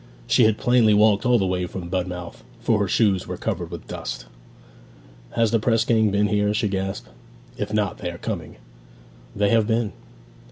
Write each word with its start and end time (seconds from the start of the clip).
She 0.25 0.45
had 0.45 0.57
plainly 0.57 0.95
walked 0.95 1.27
all 1.27 1.37
the 1.37 1.45
way 1.45 1.67
from 1.67 1.87
Budmouth, 1.87 2.43
for 2.59 2.79
her 2.79 2.87
shoes 2.87 3.27
were 3.27 3.37
covered 3.37 3.69
with 3.69 3.87
dust. 3.87 4.25
'Has 5.33 5.51
the 5.51 5.59
press 5.59 5.85
gang 5.85 6.09
been 6.09 6.25
here?' 6.25 6.55
she 6.55 6.69
gasped. 6.69 7.09
'If 7.55 7.71
not 7.71 7.99
they 7.99 8.09
are 8.09 8.17
coming!' 8.17 8.55
'They 9.35 9.49
have 9.49 9.67
been.' 9.67 9.93